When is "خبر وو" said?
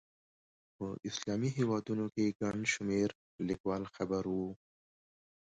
3.95-4.51